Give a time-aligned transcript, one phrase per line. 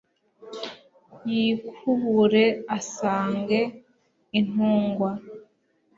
[1.31, 2.45] yikubure
[2.77, 3.59] Asange
[4.39, 5.11] intungwa